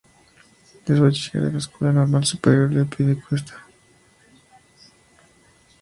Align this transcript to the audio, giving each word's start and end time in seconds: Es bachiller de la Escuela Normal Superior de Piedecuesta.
Es 0.87 0.99
bachiller 0.99 1.41
de 1.45 1.51
la 1.51 1.57
Escuela 1.59 1.93
Normal 1.93 2.25
Superior 2.25 2.71
de 2.73 2.85
Piedecuesta. 2.85 3.63